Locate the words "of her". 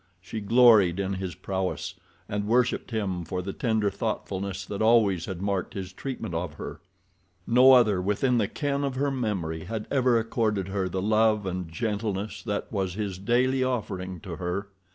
6.33-6.81, 8.83-9.11